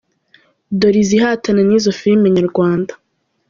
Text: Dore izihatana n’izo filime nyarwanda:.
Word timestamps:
Dore 0.79 0.99
izihatana 1.03 1.61
n’izo 1.65 1.91
filime 1.99 2.27
nyarwanda:. 2.37 2.93